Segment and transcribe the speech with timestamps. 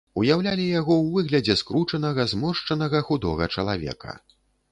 [0.19, 4.19] Уяўлялі яго ў выглядзе скручанага, зморшчанага худога чалавека.